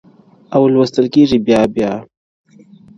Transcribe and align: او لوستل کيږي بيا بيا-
او 0.55 0.61
لوستل 0.73 1.05
کيږي 1.13 1.37
بيا 1.45 1.61
بيا- 1.73 1.93